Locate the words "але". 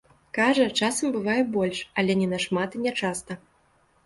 2.01-2.17